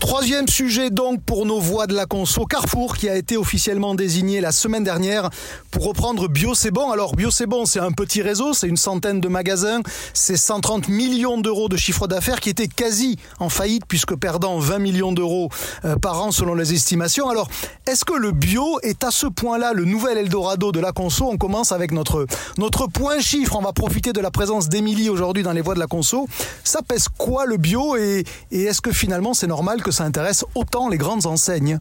[0.00, 4.40] Troisième sujet donc pour nos voix de la conso, Carrefour qui a été officiellement désigné
[4.40, 5.28] la semaine dernière
[5.72, 6.92] pour reprendre Bio c'est bon.
[6.92, 9.80] Alors Bio c'est bon, c'est un petit réseau, c'est une centaine de magasins,
[10.14, 14.78] c'est 130 millions d'euros de chiffre d'affaires qui était quasi en faillite puisque perdant 20
[14.78, 15.50] millions d'euros
[15.84, 17.28] euh, par an selon les estimations.
[17.28, 17.48] Alors
[17.86, 21.28] est-ce que le bio est à ce point-là le nouvel Eldorado de la conso?
[21.28, 23.56] On commence avec notre, notre point chiffre.
[23.56, 26.28] On va profiter de la présence d'Emilie aujourd'hui dans les voies de la conso.
[26.62, 27.96] Ça pèse quoi le bio?
[27.96, 31.80] Et, et est-ce que finalement c'est normal que ça intéresse autant les grandes enseignes.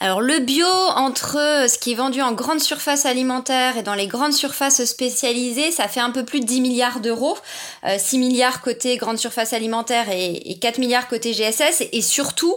[0.00, 4.06] Alors le bio entre ce qui est vendu en grande surface alimentaire et dans les
[4.06, 7.38] grandes surfaces spécialisées, ça fait un peu plus de 10 milliards d'euros,
[7.86, 12.54] 6 euh, milliards côté grande surface alimentaire et, 4 milliards côté GSS et surtout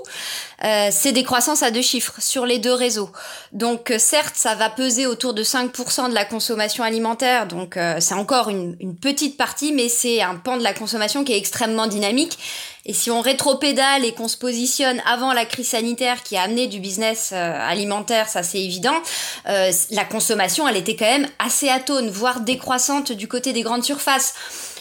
[0.63, 3.11] euh, c'est des croissances à deux chiffres sur les deux réseaux.
[3.53, 8.15] Donc euh, certes ça va peser autour de 5% de la consommation alimentaire, donc c'est
[8.15, 12.37] encore une petite partie mais c'est un pan de la consommation qui est extrêmement dynamique
[12.87, 16.67] et si on rétropédale et qu'on se positionne avant la crise sanitaire qui a amené
[16.67, 18.95] du business euh, alimentaire, ça c'est évident,
[19.47, 23.83] euh, la consommation, elle était quand même assez atone, voire décroissante du côté des grandes
[23.83, 24.33] surfaces.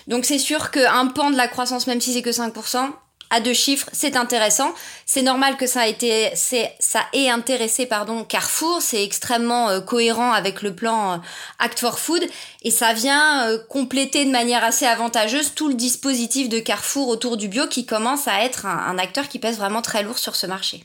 [0.07, 2.90] Donc c'est sûr qu'un pan de la croissance, même si c'est que 5%,
[3.31, 4.73] à deux chiffres, c'est intéressant.
[5.05, 8.81] C'est normal que ça a été, ça ait intéressé pardon Carrefour.
[8.83, 11.17] C'est extrêmement euh, cohérent avec le plan euh,
[11.59, 12.23] Act for Food
[12.62, 17.37] et ça vient euh, compléter de manière assez avantageuse tout le dispositif de Carrefour autour
[17.37, 20.47] du bio qui commence à être un acteur qui pèse vraiment très lourd sur ce
[20.47, 20.85] marché.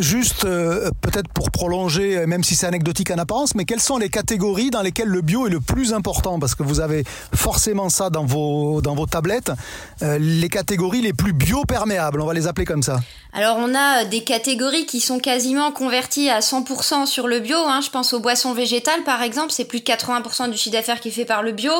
[0.00, 3.98] Juste, euh, peut-être pour prolonger, euh, même si c'est anecdotique en apparence, mais quelles sont
[3.98, 6.38] les catégories dans lesquelles le bio est le plus important?
[6.38, 9.52] Parce que vous avez forcément ça dans vos, dans vos tablettes,
[10.00, 13.00] euh, les catégories les plus bio-perméables, on va les appeler comme ça.
[13.34, 17.58] Alors on a des catégories qui sont quasiment converties à 100% sur le bio.
[17.58, 17.80] Hein.
[17.82, 21.08] Je pense aux boissons végétales par exemple, c'est plus de 80% du chiffre d'affaires qui
[21.08, 21.72] est fait par le bio.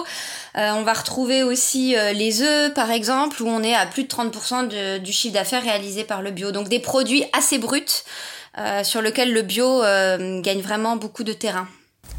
[0.54, 5.00] on va retrouver aussi les œufs par exemple, où on est à plus de 30%
[5.00, 6.52] du chiffre d'affaires réalisé par le bio.
[6.52, 8.01] Donc des produits assez bruts euh,
[8.84, 11.68] sur lequel le bio euh, gagne vraiment beaucoup de terrain.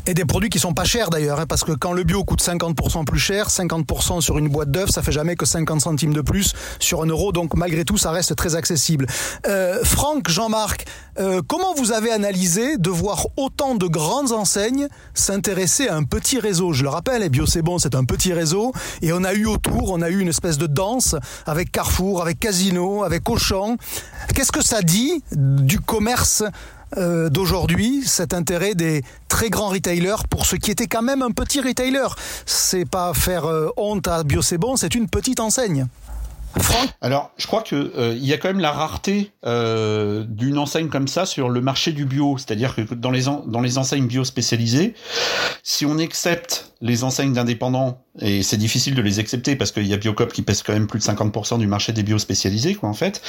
[0.05, 2.41] Et des produits qui sont pas chers d'ailleurs, hein, parce que quand le bio coûte
[2.41, 6.19] 50% plus cher, 50% sur une boîte d'œufs, ça fait jamais que 50 centimes de
[6.19, 9.07] plus sur un euro, donc malgré tout, ça reste très accessible.
[9.47, 10.85] Euh, Franck, Jean-Marc,
[11.19, 16.39] euh, comment vous avez analysé de voir autant de grandes enseignes s'intéresser à un petit
[16.39, 16.73] réseau?
[16.73, 19.91] Je le rappelle, Bio c'est bon, c'est un petit réseau, et on a eu autour,
[19.91, 21.15] on a eu une espèce de danse
[21.45, 23.77] avec Carrefour, avec Casino, avec Auchan.
[24.35, 26.43] Qu'est-ce que ça dit du commerce
[26.97, 31.31] euh, d'aujourd'hui, cet intérêt des très grands retailers pour ce qui était quand même un
[31.31, 32.07] petit retailer.
[32.45, 35.87] C'est pas faire euh, honte à Bio c'est bon, c'est une petite enseigne.
[37.01, 41.07] Alors, je crois que euh, il y a quand même la rareté d'une enseigne comme
[41.07, 42.37] ça sur le marché du bio.
[42.37, 44.93] C'est-à-dire que dans les, dans les enseignes bio spécialisées,
[45.63, 49.93] si on accepte les enseignes d'indépendants, et c'est difficile de les accepter parce qu'il y
[49.93, 52.89] a Biocop qui pèse quand même plus de 50% du marché des bio spécialisés, quoi,
[52.89, 53.21] en fait,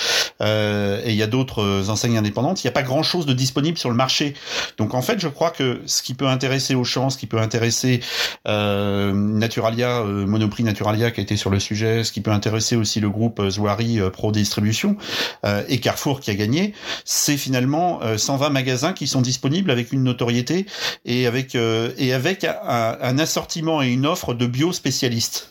[0.42, 3.78] euh, et il y a d'autres enseignes indépendantes, il n'y a pas grand-chose de disponible
[3.78, 4.34] sur le marché.
[4.78, 8.00] Donc, en fait, je crois que ce qui peut intéresser Auchan, ce qui peut intéresser
[8.44, 13.10] Naturalia, Monoprix Naturalia qui a été sur le sujet, ce qui peut intéresser aussi le
[13.10, 14.96] groupe euh, Pro Distribution
[15.44, 19.92] euh, et Carrefour qui a gagné, c'est finalement 120 euh, magasins qui sont disponibles avec
[19.92, 20.66] une notoriété
[21.04, 25.50] et avec et avec un, assortiment et une offre de bio spécialistes.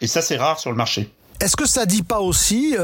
[0.00, 1.10] Et ça, c'est rare sur le marché.
[1.40, 2.76] Est-ce que ça dit pas aussi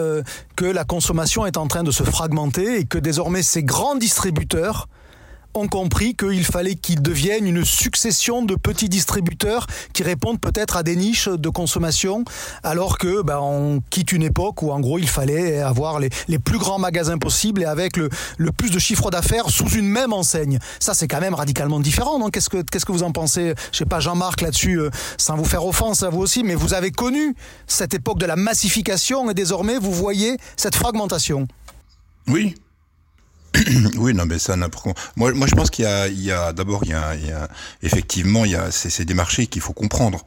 [0.57, 4.89] que la consommation est en train de se fragmenter et que désormais ces grands distributeurs
[5.55, 10.83] ont compris qu'il fallait qu'ils deviennent une succession de petits distributeurs qui répondent peut-être à
[10.83, 12.25] des niches de consommation,
[12.63, 16.39] alors que ben, on quitte une époque où en gros il fallait avoir les, les
[16.39, 20.13] plus grands magasins possibles et avec le, le plus de chiffre d'affaires sous une même
[20.13, 20.59] enseigne.
[20.81, 22.19] Ça c'est quand même radicalement différent.
[22.19, 23.55] Donc qu'est-ce que qu'est-ce que vous en pensez?
[23.73, 26.75] Je sais pas Jean-Marc là-dessus, euh, sans vous faire offense à vous aussi, mais vous
[26.75, 27.35] avez connu
[27.67, 31.49] cette époque de la massification et désormais vous voyez cette fragmentation?
[32.29, 32.55] Oui,
[33.97, 34.95] oui, non, mais ça n'apprend.
[35.17, 37.49] Moi, moi, je pense qu'il y a, d'abord, il y a, il y a
[37.83, 40.25] effectivement, il y a, c'est, des marchés qu'il faut comprendre.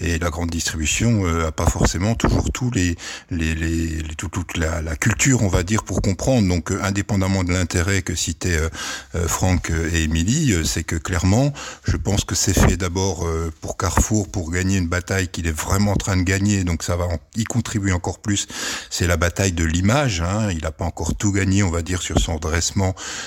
[0.00, 2.96] Et la grande distribution euh, a pas forcément toujours tous les,
[3.30, 6.48] les, les, toute, la, la, culture, on va dire, pour comprendre.
[6.48, 8.68] Donc, euh, indépendamment de l'intérêt que citaient euh,
[9.14, 11.52] euh Franck et Émilie, c'est que clairement,
[11.84, 13.26] je pense que c'est fait d'abord
[13.60, 16.64] pour Carrefour pour gagner une bataille qu'il est vraiment en train de gagner.
[16.64, 18.46] Donc, ça va y contribuer encore plus.
[18.90, 20.20] C'est la bataille de l'image.
[20.20, 20.50] Hein.
[20.50, 22.38] Il n'a pas encore tout gagné, on va dire, sur son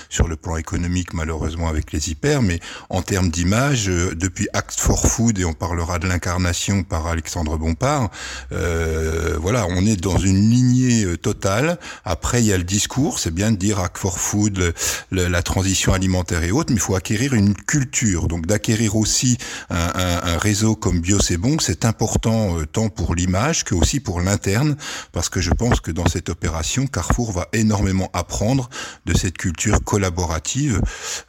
[0.09, 4.79] sur le plan économique, malheureusement avec les hyper, mais en termes d'image, euh, depuis Act
[4.79, 8.09] for Food, et on parlera de l'incarnation par Alexandre Bompard,
[8.51, 11.77] euh, voilà, on est dans une lignée euh, totale.
[12.05, 14.73] Après, il y a le discours, c'est bien de dire Act for Food,
[15.11, 18.27] la transition alimentaire et autres, mais il faut acquérir une culture.
[18.27, 19.37] Donc d'acquérir aussi
[19.69, 24.75] un, réseau comme Bio c'est bon, c'est important tant pour l'image que aussi pour l'interne,
[25.11, 28.69] parce que je pense que dans cette opération, Carrefour va énormément apprendre
[29.05, 30.81] de cette culture collaborative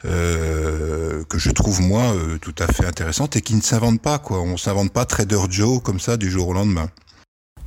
[0.03, 4.19] euh, que je trouve moi euh, tout à fait intéressante et qui ne s'invente pas
[4.19, 4.41] quoi.
[4.41, 6.89] On s'invente pas Trader Joe comme ça du jour au lendemain.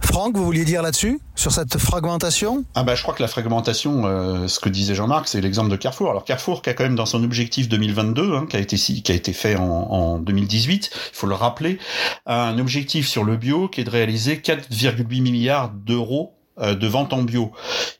[0.00, 2.64] Franck, vous vouliez dire là-dessus sur cette fragmentation?
[2.74, 5.76] Ah bah je crois que la fragmentation, euh, ce que disait Jean-Marc, c'est l'exemple de
[5.76, 6.10] Carrefour.
[6.10, 9.10] Alors Carrefour qui a quand même dans son objectif 2022, hein, qui a été qui
[9.10, 11.78] a été fait en, en 2018, il faut le rappeler,
[12.26, 17.22] un objectif sur le bio qui est de réaliser 4,8 milliards d'euros de vente en
[17.22, 17.52] bio.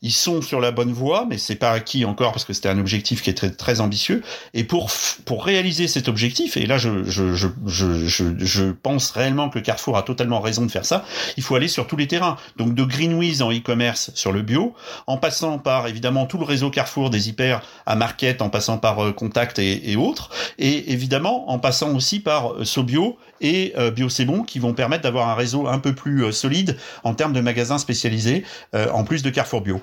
[0.03, 2.79] Ils sont sur la bonne voie, mais c'est pas acquis encore parce que c'était un
[2.79, 4.23] objectif qui est très, très ambitieux.
[4.55, 4.91] Et pour
[5.25, 9.97] pour réaliser cet objectif, et là je je, je je je pense réellement que Carrefour
[9.97, 11.05] a totalement raison de faire ça,
[11.37, 12.37] il faut aller sur tous les terrains.
[12.57, 14.75] Donc de Greenwiz en e-commerce sur le bio,
[15.07, 19.05] en passant par évidemment tout le réseau Carrefour des hyper à Market, en passant par
[19.05, 23.91] euh, Contact et, et, autres, et évidemment en passant aussi par euh, Sobio et euh,
[24.47, 28.45] qui vont permettre d'avoir un réseau un peu plus solide en termes de magasins spécialisés
[28.75, 29.81] euh, en plus de Carrefour Bio.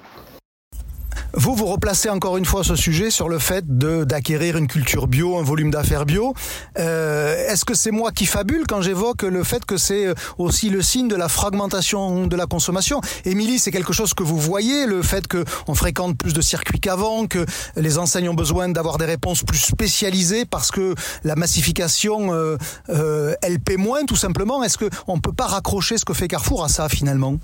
[1.38, 5.38] Vous, vous replacez encore une fois ce sujet sur le fait d'acquérir une culture bio,
[5.38, 6.34] un volume d'affaires bio.
[6.80, 10.82] Euh, Est-ce que c'est moi qui fabule quand j'évoque le fait que c'est aussi le
[10.82, 13.02] signe de la fragmentation de la consommation?
[13.26, 17.28] Émilie, c'est quelque chose que vous voyez, le fait qu'on fréquente plus de circuits qu'avant,
[17.28, 17.45] que
[17.76, 20.95] les enseignes ont besoin d'avoir des réponses plus spécialisées parce que
[21.26, 22.56] la massification, euh,
[22.89, 24.63] euh, elle paie moins tout simplement.
[24.63, 27.39] Est-ce qu'on ne peut pas raccrocher ce que fait Carrefour à ça finalement?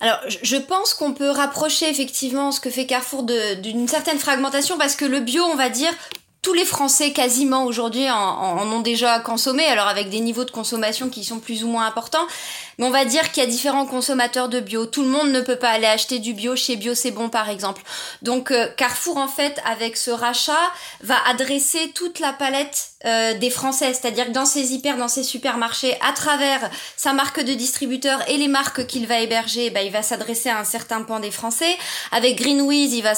[0.00, 4.96] Alors, je pense qu'on peut rapprocher effectivement ce que fait Carrefour d'une certaine fragmentation parce
[4.96, 5.92] que le bio, on va dire,
[6.44, 11.08] tous les Français quasiment aujourd'hui en, ont déjà consommé, alors avec des niveaux de consommation
[11.08, 12.26] qui sont plus ou moins importants.
[12.76, 14.84] Mais on va dire qu'il y a différents consommateurs de bio.
[14.84, 17.48] Tout le monde ne peut pas aller acheter du bio chez Bio C'est Bon par
[17.48, 17.82] exemple.
[18.20, 20.52] Donc euh, Carrefour en fait avec ce rachat
[21.02, 25.22] va adresser toute la palette euh, des Français, c'est-à-dire que dans ses hyper, dans ses
[25.22, 29.92] supermarchés, à travers sa marque de distributeur et les marques qu'il va héberger, bah, il
[29.92, 31.76] va s'adresser à un certain pan des Français.
[32.12, 33.12] Avec Greenwiz, il va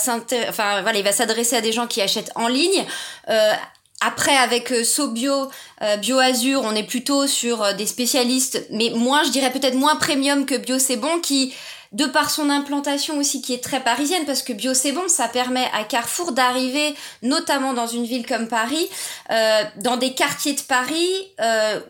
[0.48, 2.84] enfin voilà, il va s'adresser à des gens qui achètent en ligne.
[3.28, 3.52] Euh,
[4.00, 9.24] après, avec euh, Sobio, euh, BioAzur, on est plutôt sur euh, des spécialistes, mais moins,
[9.24, 11.54] je dirais peut-être moins premium que Bio Bon, qui,
[11.96, 15.28] de par son implantation aussi, qui est très parisienne, parce que Bio C'est Bon, ça
[15.28, 18.88] permet à Carrefour d'arriver, notamment dans une ville comme Paris,
[19.30, 21.28] dans des quartiers de Paris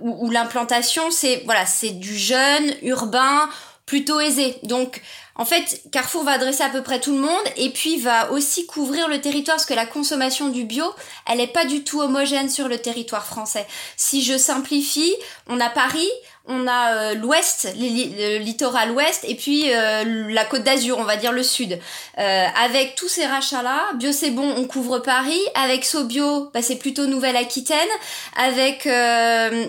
[0.00, 3.50] où, où l'implantation, c'est voilà, c'est du jeune, urbain,
[3.84, 4.56] plutôt aisé.
[4.62, 5.02] Donc,
[5.36, 8.66] en fait, Carrefour va adresser à peu près tout le monde et puis va aussi
[8.66, 10.84] couvrir le territoire parce que la consommation du bio,
[11.26, 13.66] elle n'est pas du tout homogène sur le territoire français.
[13.96, 15.14] Si je simplifie,
[15.46, 16.08] on a Paris,
[16.48, 21.16] on a euh, l'ouest, le littoral ouest et puis euh, la côte d'Azur, on va
[21.16, 21.78] dire le sud.
[22.18, 25.40] Euh, avec tous ces rachats-là, Bio c'est bon, on couvre Paris.
[25.54, 27.88] Avec Sobio, bah, c'est plutôt Nouvelle-Aquitaine.
[28.36, 28.88] Avec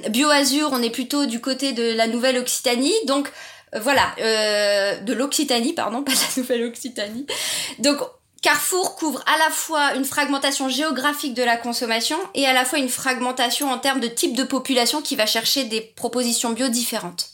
[0.10, 2.94] Bio Azur, on est plutôt du côté de la Nouvelle-Occitanie.
[3.06, 3.32] Donc
[3.74, 7.26] voilà, de l'Occitanie, pardon, pas de la Nouvelle-Occitanie.
[7.80, 8.00] Donc
[8.48, 12.80] Carrefour couvre à la fois une fragmentation géographique de la consommation et à la fois
[12.80, 17.32] une fragmentation en termes de type de population qui va chercher des propositions bio différentes.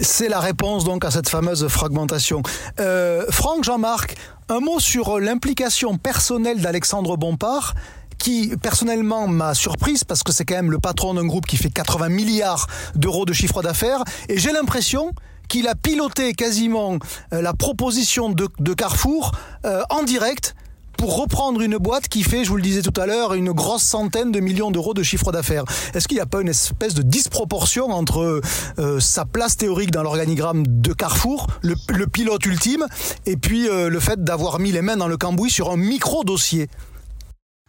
[0.00, 2.42] C'est la réponse donc à cette fameuse fragmentation.
[2.80, 4.14] Euh, Franck Jean-Marc,
[4.48, 7.74] un mot sur l'implication personnelle d'Alexandre Bompard
[8.16, 11.68] qui personnellement m'a surprise parce que c'est quand même le patron d'un groupe qui fait
[11.68, 15.12] 80 milliards d'euros de chiffre d'affaires et j'ai l'impression
[15.48, 16.98] qu'il a piloté quasiment
[17.32, 19.32] euh, la proposition de, Carrefour
[19.64, 20.54] euh, en direct
[20.96, 23.82] pour reprendre une boîte qui fait, je vous le disais tout à l'heure, une grosse
[23.82, 25.64] centaine de millions d'euros de chiffre d'affaires.
[25.94, 28.40] Est-ce qu'il n'y a pas une espèce de disproportion entre
[28.78, 32.84] euh, sa place théorique dans l'organigramme de Carrefour, le, pilote ultime,
[33.26, 36.68] et puis le fait d'avoir mis les mains dans le cambouis sur un micro-dossier?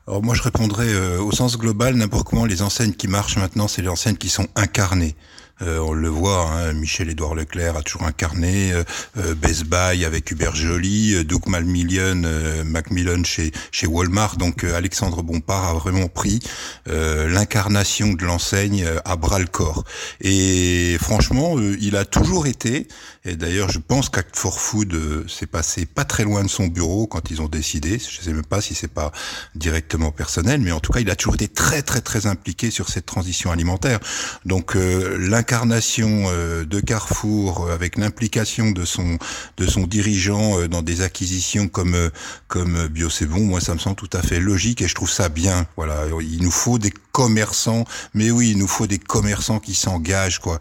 [0.07, 3.83] Alors moi je répondrais au sens global, n'importe comment les enseignes qui marchent maintenant, c'est
[3.83, 5.15] les enseignes qui sont incarnées.
[5.61, 8.83] Euh, on le voit, hein, Michel-Édouard Leclerc a toujours incarné, euh,
[9.17, 12.21] euh Best Buy avec Hubert Joly, euh, Doug Malmillion,
[12.65, 14.37] Macmillan chez, chez Walmart.
[14.37, 16.39] Donc Alexandre Bompard a vraiment pris
[16.85, 19.83] l'incarnation de l'enseigne à bras le corps.
[20.21, 22.87] Et franchement, il a toujours été,
[23.29, 27.07] et d'ailleurs je pense qu'Act for Food s'est passé pas très loin de son bureau
[27.07, 29.11] quand ils ont décidé, je sais même pas si c'est pas
[29.55, 32.89] directement personnel, mais en tout cas il a toujours été très très très impliqué sur
[32.89, 33.99] cette transition alimentaire.
[34.45, 39.17] Donc l'incarnation l'incarnation euh, de Carrefour euh, avec l'implication de son
[39.57, 42.09] de son dirigeant euh, dans des acquisitions comme
[42.47, 45.09] comme Bio c'est bon, moi ça me semble tout à fait logique et je trouve
[45.09, 45.67] ça bien.
[45.75, 50.39] Voilà, il nous faut des commerçants, mais oui, il nous faut des commerçants qui s'engagent
[50.39, 50.59] quoi,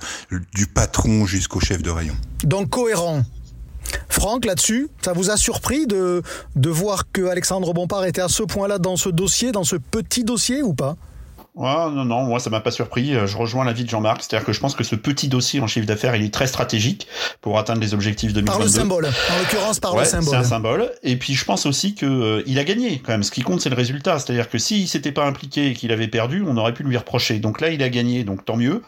[0.53, 2.17] du patron jusqu'au chef de rayon.
[2.67, 3.23] Cohérent.
[4.09, 6.23] Franck, là-dessus, ça vous a surpris de,
[6.57, 10.25] de voir que Alexandre Bompard était à ce point-là dans ce dossier, dans ce petit
[10.25, 10.97] dossier ou pas?
[11.59, 13.15] Non, non, moi ça m'a pas surpris.
[13.15, 15.67] Euh, je rejoins l'avis de Jean-Marc, c'est-à-dire que je pense que ce petit dossier en
[15.67, 17.09] chiffre d'affaires, il est très stratégique
[17.41, 20.29] pour atteindre les objectifs de Par le symbole, en l'occurrence par le symbole.
[20.29, 20.91] C'est un symbole.
[21.03, 23.23] Et puis je pense aussi que euh, il a gagné quand même.
[23.23, 24.19] Ce qui compte, c'est le résultat.
[24.19, 27.39] C'est-à-dire que s'il s'était pas impliqué et qu'il avait perdu, on aurait pu lui reprocher.
[27.39, 28.83] Donc là, il a gagné, donc tant mieux.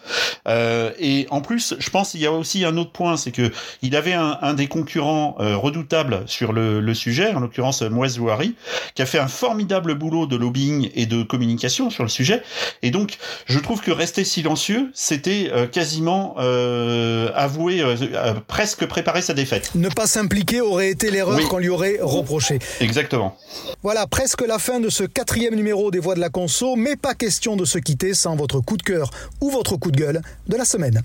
[0.49, 3.51] Euh, et en plus, je pense qu'il y a aussi un autre point, c'est que
[3.83, 8.55] il avait un, un des concurrents euh, redoutables sur le, le, sujet, en l'occurrence Zouari,
[8.95, 12.43] qui a fait un formidable boulot de lobbying et de communication sur le sujet.
[12.83, 19.23] Et donc, je trouve que rester silencieux, c'était euh, quasiment euh, avouer, euh, presque préparer
[19.23, 19.71] sa défaite.
[19.75, 22.59] Ne pas s'impliquer aurait été l'erreur qu'on lui aurait reproché.
[22.81, 23.37] Exactement.
[23.83, 27.15] Voilà, presque la fin de ce quatrième numéro des Voix de la Conso, mais pas
[27.15, 30.57] question de se quitter sans votre coup de cœur ou votre coup de gueule de
[30.57, 31.03] la semaine.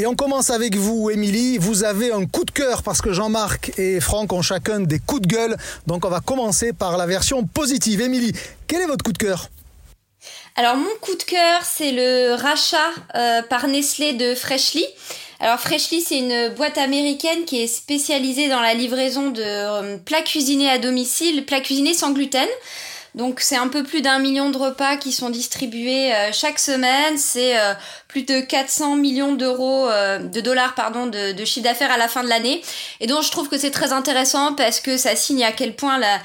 [0.00, 1.58] Et on commence avec vous, Émilie.
[1.58, 5.20] Vous avez un coup de cœur parce que Jean-Marc et Franck ont chacun des coups
[5.20, 5.58] de gueule.
[5.86, 8.00] Donc on va commencer par la version positive.
[8.00, 8.32] Émilie,
[8.66, 9.50] quel est votre coup de cœur?
[10.56, 12.78] Alors mon coup de cœur, c'est le rachat
[13.14, 14.86] euh, par Nestlé de Freshly.
[15.38, 20.22] Alors Freshly, c'est une boîte américaine qui est spécialisée dans la livraison de euh, plats
[20.22, 22.48] cuisinés à domicile, plats cuisinés sans gluten.
[23.14, 27.18] Donc c'est un peu plus d'un million de repas qui sont distribués euh, chaque semaine.
[27.18, 27.74] C'est euh,
[28.08, 32.22] plus de 400 millions d'euros, euh, de dollars pardon, de, chiffre d'affaires à la fin
[32.22, 32.62] de l'année.
[33.00, 35.98] Et donc je trouve que c'est très intéressant parce que ça signe à quel point
[35.98, 36.20] la,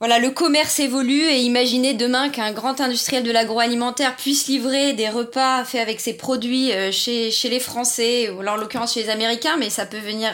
[0.00, 5.08] voilà, le commerce évolue et imaginez demain qu'un grand industriel de l'agroalimentaire puisse livrer des
[5.08, 9.56] repas faits avec ses produits chez, chez les Français, ou en l'occurrence chez les Américains,
[9.58, 10.32] mais ça peut venir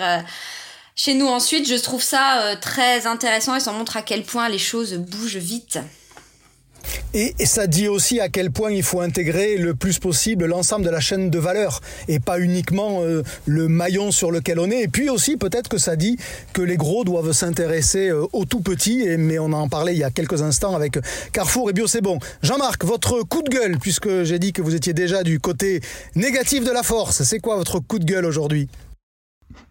[0.99, 4.49] chez nous ensuite, je trouve ça euh, très intéressant et ça montre à quel point
[4.49, 5.79] les choses bougent vite.
[7.15, 10.91] Et, ça dit aussi à quel point il faut intégrer le plus possible l'ensemble de
[10.91, 14.83] la chaîne de valeur et pas uniquement euh, le maillon sur lequel on est.
[14.83, 16.19] Et puis aussi peut-être que ça dit
[16.53, 19.99] que les gros doivent s'intéresser euh, aux tout petits, et, mais on en parlait il
[19.99, 20.99] y a quelques instants avec
[21.33, 22.19] Carrefour et Bio c'est bon.
[22.42, 25.81] Jean-Marc, votre coup de gueule, puisque j'ai dit que vous étiez déjà du côté
[26.17, 28.69] négatif de la force, c'est quoi votre coup de gueule aujourd'hui?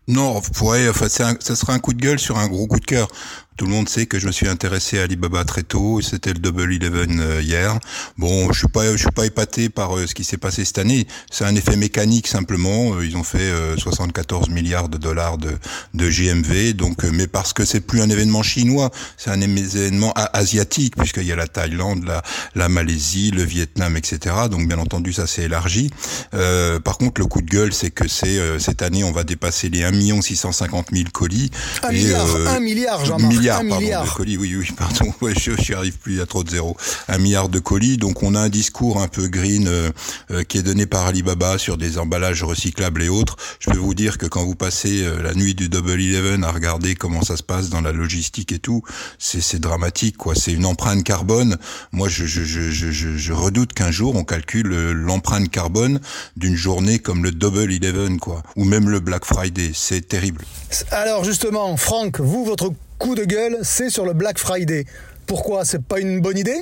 [0.08, 3.10] Non, pourrait, enfin, ça sera un coup de gueule sur un gros coup de cœur.
[3.58, 6.00] Tout le monde sait que je me suis intéressé à Alibaba très tôt.
[6.02, 7.80] C'était le Double Eleven euh, hier.
[8.16, 10.78] Bon, je suis pas, je suis pas épaté par euh, ce qui s'est passé cette
[10.78, 11.08] année.
[11.32, 12.94] C'est un effet mécanique simplement.
[12.94, 15.58] Euh, ils ont fait 74 milliards de dollars de,
[15.96, 16.74] de GMV.
[16.74, 21.32] Donc, mais parce que c'est plus un événement chinois, c'est un événement asiatique puisqu'il y
[21.32, 22.22] a la Thaïlande, la,
[22.54, 24.36] la Malaisie, le Vietnam, etc.
[24.52, 25.90] Donc, bien entendu, ça s'est élargi.
[26.36, 29.70] Euh, par contre, le coup de gueule, c'est que c'est cette année, on va dépasser
[29.70, 31.50] les 1 650 000 colis.
[31.84, 34.04] Un milliard, un milliard, Jean-Marc milliard, un milliard.
[34.06, 34.38] de colis.
[34.38, 35.14] Oui, oui, pardon.
[35.22, 36.78] Ouais, je n'y arrive plus, il y a trop de zéros.
[37.08, 37.98] Un milliard de colis.
[37.98, 39.92] Donc, on a un discours un peu green euh,
[40.32, 43.36] euh, qui est donné par Alibaba sur des emballages recyclables et autres.
[43.60, 46.52] Je peux vous dire que quand vous passez euh, la nuit du Double Eleven à
[46.52, 48.84] regarder comment ça se passe dans la logistique et tout,
[49.20, 50.36] c'est dramatique, quoi.
[50.36, 51.58] C'est une empreinte carbone.
[51.92, 56.00] Moi, je, je, je, je, je redoute qu'un jour, on calcule l'empreinte carbone
[56.36, 58.44] d'une journée comme le Double Eleven, quoi.
[58.56, 59.72] Ou même le Black Friday.
[59.90, 60.44] C'est terrible.
[60.92, 64.84] Alors, justement, Franck, vous, votre coup de gueule, c'est sur le Black Friday.
[65.28, 65.64] Pourquoi?
[65.64, 66.62] C'est pas une bonne idée?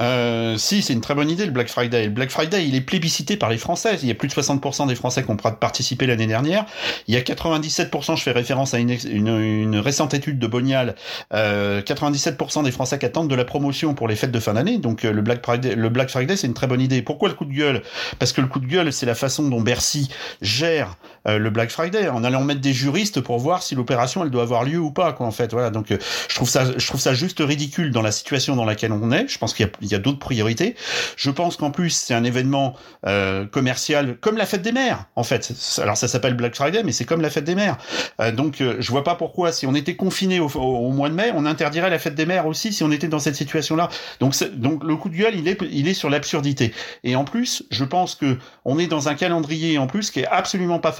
[0.00, 2.04] Euh, si, c'est une très bonne idée le Black Friday.
[2.04, 3.98] Le Black Friday, il est plébiscité par les Français.
[4.02, 6.64] Il y a plus de 60% des Français qui ont participé l'année dernière.
[7.08, 10.94] Il y a 97%, je fais référence à une, une, récente étude de Bonial,
[11.34, 14.78] euh, 97% des Français qui attendent de la promotion pour les fêtes de fin d'année.
[14.78, 17.02] Donc euh, le Black Friday, le Black Friday, c'est une très bonne idée.
[17.02, 17.82] Pourquoi le coup de gueule?
[18.18, 20.08] Parce que le coup de gueule, c'est la façon dont Bercy
[20.40, 20.96] gère
[21.28, 24.42] euh, le Black Friday en allant mettre des juristes pour voir si l'opération elle doit
[24.42, 25.12] avoir lieu ou pas.
[25.12, 25.70] Quoi, en fait, voilà.
[25.70, 29.12] Donc je trouve ça, je trouve ça juste ridicule dans la situation dans laquelle on
[29.12, 29.28] est.
[29.28, 30.74] Je pense qu'il y a a d'autres priorités.
[31.16, 32.74] Je pense qu'en plus, c'est un événement
[33.06, 35.52] euh, commercial comme la fête des mères, en fait.
[35.78, 37.78] Alors ça s'appelle Black Friday, mais c'est comme la fête des mères.
[38.20, 41.14] Euh, donc euh, je vois pas pourquoi, si on était confiné au, au, mois de
[41.14, 43.88] mai, on interdirait la fête des mères aussi si on était dans cette situation-là.
[44.20, 46.72] Donc, donc le coup de gueule, il est, il est sur l'absurdité.
[47.04, 50.26] Et en plus, je pense que on est dans un calendrier en plus qui est
[50.26, 50.92] absolument pas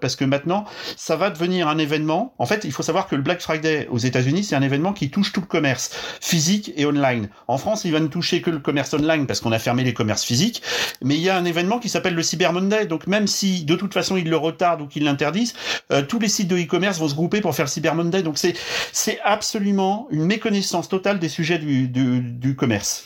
[0.00, 0.64] parce que maintenant,
[0.96, 2.34] ça va devenir un événement.
[2.38, 5.10] En fait, il faut savoir que le Black Friday aux États-Unis, c'est un événement qui
[5.10, 5.90] touche tout le commerce,
[6.20, 7.28] physique et online.
[7.48, 9.94] En France, il va ne toucher que le commerce online parce qu'on a fermé les
[9.94, 10.62] commerces physiques.
[11.02, 12.86] Mais il y a un événement qui s'appelle le Cyber Monday.
[12.86, 15.54] Donc même si de toute façon ils le retardent ou qu'ils l'interdisent,
[15.90, 18.22] euh, tous les sites de e-commerce vont se grouper pour faire le Cyber Monday.
[18.22, 23.04] Donc c'est absolument une méconnaissance totale des sujets du, du commerce.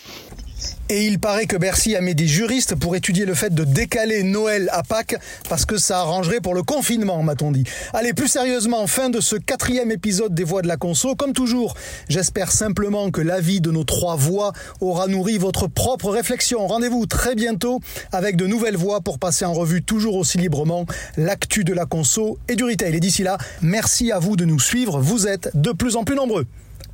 [0.89, 4.23] Et il paraît que Bercy a mis des juristes pour étudier le fait de décaler
[4.23, 5.17] Noël à Pâques
[5.49, 7.65] parce que ça arrangerait pour le confinement, m'a-t-on dit.
[7.93, 11.17] Allez, plus sérieusement, fin de ce quatrième épisode des Voix de la Conso.
[11.17, 11.75] Comme toujours,
[12.09, 16.65] j'espère simplement que l'avis de nos trois voix aura nourri votre propre réflexion.
[16.69, 17.81] Rendez-vous très bientôt
[18.13, 22.39] avec de nouvelles voix pour passer en revue toujours aussi librement l'actu de la Conso
[22.49, 22.95] et du retail.
[22.95, 25.01] Et d'ici là, merci à vous de nous suivre.
[25.01, 26.47] Vous êtes de plus en plus nombreux.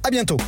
[0.02, 0.38] À bientôt.